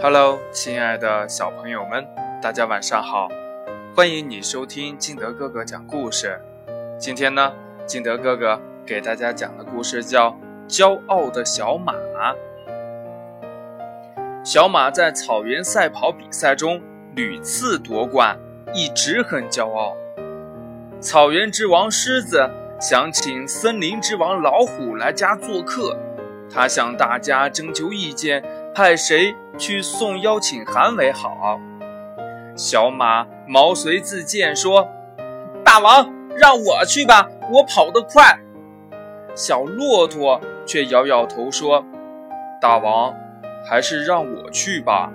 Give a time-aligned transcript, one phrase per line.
[0.00, 2.06] Hello，亲爱的小朋友们，
[2.40, 3.28] 大家晚上好！
[3.96, 6.40] 欢迎你收听金德哥哥讲故事。
[6.96, 7.52] 今天呢，
[7.84, 10.30] 金德哥哥给大家讲的故事叫
[10.68, 11.92] 《骄傲的小马》。
[14.44, 16.80] 小马在草原赛跑比赛中
[17.16, 18.38] 屡次夺冠，
[18.72, 19.96] 一直很骄傲。
[21.00, 22.48] 草原之王狮子
[22.80, 25.98] 想请森林之王老虎来家做客，
[26.48, 28.44] 他向大家征求意见。
[28.74, 31.60] 派谁去送邀请函为好？
[32.56, 34.88] 小马毛遂自荐说
[35.64, 38.38] ：“大王，让我去吧，我跑得快。”
[39.34, 41.84] 小骆驼却摇摇头说
[42.60, 43.14] ：“大王，
[43.68, 45.10] 还是让我去吧。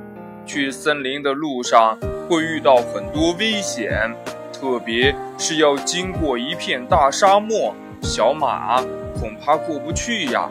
[0.46, 1.98] 去森林的路上
[2.30, 4.14] 会遇到很多危险，
[4.52, 8.82] 特别是要经过一片大沙漠，小马
[9.20, 10.50] 恐怕过不去呀。”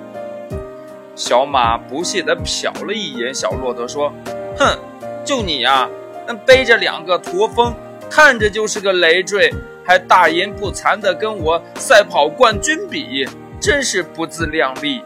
[1.15, 4.13] 小马不屑地瞟了一眼小骆驼，说
[4.59, 4.79] ：“哼，
[5.25, 5.89] 就你呀，
[6.47, 7.75] 背着两个驼峰，
[8.11, 9.53] 看着就是个累赘，
[9.85, 13.29] 还大言不惭地跟我赛跑冠军比，
[13.61, 15.03] 真是不自量力。”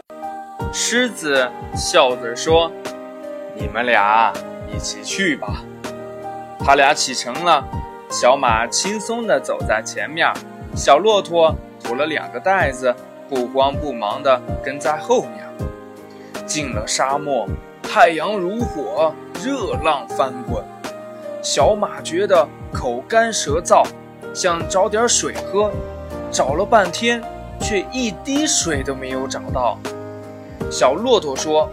[0.73, 2.71] 狮子笑着说
[3.55, 4.31] ：“你们俩
[4.73, 5.63] 一起去吧。”
[6.59, 7.65] 他俩启程了，
[8.09, 10.31] 小马轻松地走在前面，
[10.75, 12.93] 小骆驼驮了两个袋子，
[13.29, 15.47] 不慌不忙地跟在后面。
[16.47, 17.45] 进了沙漠，
[17.83, 20.63] 太阳如火，热浪翻滚。
[21.43, 23.85] 小马觉得口干舌燥，
[24.33, 25.69] 想找点水喝，
[26.31, 27.21] 找了半天，
[27.59, 29.77] 却一滴水都没有找到。
[30.71, 31.69] 小骆驼说：“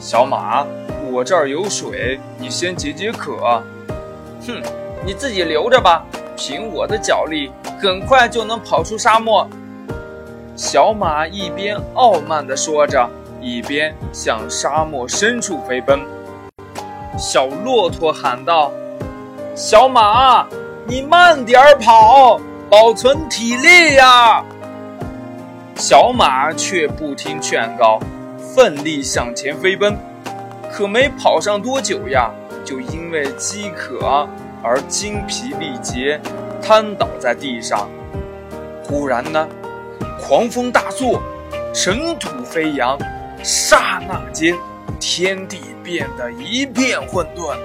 [0.00, 0.66] 小马，
[1.12, 3.62] 我这儿有水，你先解解渴。
[4.46, 4.62] ”“哼，
[5.04, 6.04] 你自己留着吧，
[6.36, 9.48] 凭我的脚力，很快就能跑出沙漠。”
[10.56, 13.08] 小马一边傲慢地说着。
[13.40, 16.00] 一边向沙漠深处飞奔，
[17.18, 18.72] 小骆驼喊道
[19.54, 20.46] ：“小马，
[20.86, 24.44] 你慢点跑，保存体力呀！”
[25.76, 28.00] 小马却不听劝告，
[28.38, 29.96] 奋力向前飞奔。
[30.72, 32.30] 可没跑上多久呀，
[32.64, 34.28] 就因为饥渴
[34.62, 36.20] 而精疲力竭，
[36.60, 37.88] 瘫倒在地上。
[38.82, 39.46] 忽然呢，
[40.20, 41.22] 狂风大作，
[41.72, 42.98] 尘土飞扬。
[43.48, 44.56] 刹那间，
[44.98, 47.56] 天地变得一片混沌，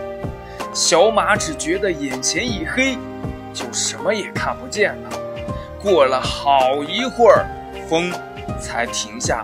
[0.75, 2.95] 小马只觉得眼前一黑，
[3.51, 5.09] 就什么也看不见了。
[5.81, 7.47] 过了好一会儿，
[7.89, 8.13] 风
[8.59, 9.43] 才停下。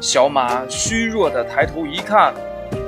[0.00, 2.32] 小马虚弱地抬头一看，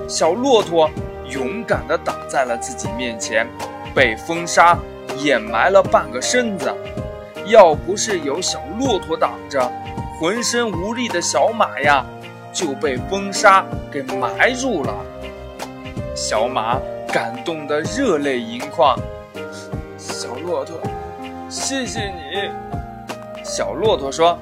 [0.09, 0.89] 小骆驼
[1.29, 3.45] 勇敢地挡在了自己面前，
[3.93, 4.79] 被风沙
[5.19, 6.73] 掩埋了半个身子。
[7.47, 9.69] 要不是有小骆驼挡着，
[10.21, 12.07] 浑身无力的小马呀！
[12.53, 14.95] 就被风沙给埋住了，
[16.15, 16.79] 小马
[17.13, 18.99] 感动得热泪盈眶。
[19.97, 20.81] 小骆驼，
[21.49, 22.51] 谢谢你。
[23.45, 24.39] 小骆驼说：“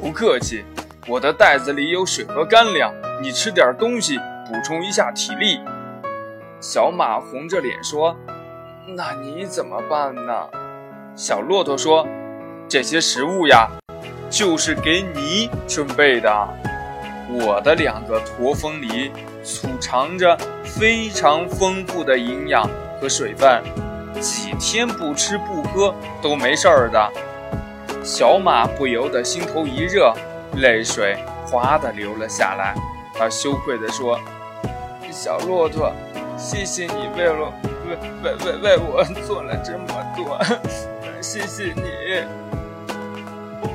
[0.00, 0.64] 不客气，
[1.06, 2.92] 我的袋子里有水和干粮，
[3.22, 5.60] 你吃点东西补充一下体力。”
[6.60, 8.16] 小马红着脸说
[8.96, 10.48] ：“那你怎么办呢？”
[11.14, 12.06] 小骆驼说
[12.68, 13.68] ：“这些食物呀，
[14.30, 16.48] 就是给你准备的。”
[17.30, 19.12] 我的两个驼峰里
[19.44, 22.68] 储藏着非常丰富的营养
[23.00, 23.62] 和水分，
[24.20, 27.12] 几天不吃不喝都没事儿的。
[28.02, 30.14] 小马不由得心头一热，
[30.56, 32.74] 泪水哗的流了下来。
[33.14, 34.18] 他羞愧地说
[35.10, 35.92] ：“小骆驼，
[36.38, 37.52] 谢谢你为了
[37.86, 39.86] 为为为为我做了这么
[40.16, 40.38] 多，
[41.20, 42.22] 谢谢你。”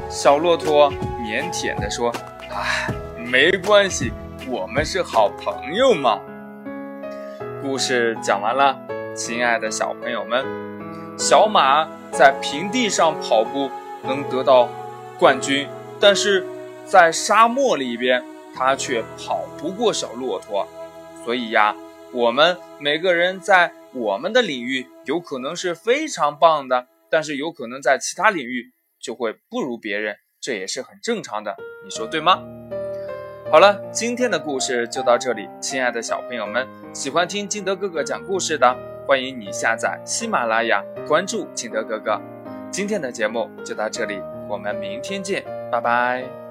[0.09, 2.12] 小骆驼腼腆地说
[2.50, 2.88] ：“唉。”
[3.33, 4.11] 没关系，
[4.47, 6.21] 我们是好朋友嘛。
[7.63, 8.79] 故事讲完了，
[9.16, 10.45] 亲爱的小朋友们，
[11.17, 13.71] 小马在平地上跑步
[14.03, 14.69] 能得到
[15.17, 15.67] 冠军，
[15.99, 16.45] 但是
[16.85, 18.23] 在沙漠里边，
[18.53, 20.67] 它却跑不过小骆驼。
[21.25, 21.75] 所以呀，
[22.12, 31.56] 我们每个人在我们的领域有可能是非常棒的，但是有可能在其他领域就会不如别人，这也是很正常的。
[31.83, 32.44] 你说对吗？
[33.53, 35.47] 好了，今天的故事就到这里。
[35.61, 42.19] 亲爱的小朋友们，喜欢听金德哥哥讲故事的，欢迎你下载喜马拉雅，关注金德哥哥。
[42.71, 44.19] 今天的节目就到这里，
[44.50, 46.43] 我们明天见，拜拜。